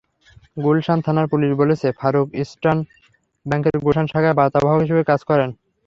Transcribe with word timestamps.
গুলশান 0.57 0.99
থানার 1.05 1.27
পুলিশ 1.31 1.51
বলেছে, 1.61 1.87
ফারুক 1.99 2.27
ইস্টার্ন 2.41 2.79
ব্যাংকের 3.45 3.75
গুলশান 3.83 4.05
শাখায় 4.11 4.37
বার্তাবাহক 4.39 4.79
হিসেবে 4.83 5.03
কাজ 5.09 5.21
করেন। 5.29 5.49